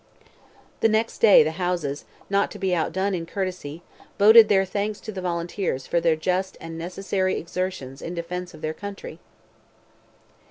[0.79, 3.83] The next day, the Houses, not to be outdone in courtesy,
[4.17, 8.61] voted their thanks to the volunteers for "their just and necessary exertions in defence of
[8.61, 9.19] their country!"